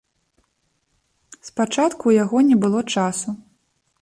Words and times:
Спачатку 1.49 2.01
ў 2.07 2.13
яго 2.25 2.37
не 2.49 2.57
было 2.65 2.81
часу. 2.97 3.29